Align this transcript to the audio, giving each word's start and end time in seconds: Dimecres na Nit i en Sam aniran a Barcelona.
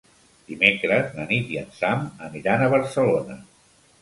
Dimecres 0.51 1.11
na 1.17 1.25
Nit 1.31 1.51
i 1.57 1.59
en 1.61 1.67
Sam 1.83 2.09
aniran 2.29 2.65
a 2.65 2.71
Barcelona. 2.73 3.39